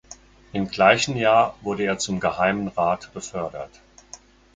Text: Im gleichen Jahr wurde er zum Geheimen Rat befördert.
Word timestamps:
Im 0.51 0.67
gleichen 0.67 1.15
Jahr 1.15 1.55
wurde 1.61 1.83
er 1.83 1.99
zum 1.99 2.19
Geheimen 2.19 2.69
Rat 2.69 3.11
befördert. 3.13 3.81